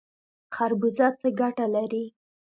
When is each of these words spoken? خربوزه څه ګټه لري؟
خربوزه 0.55 1.07
څه 1.19 1.27
ګټه 1.39 1.65
لري؟ 1.75 2.03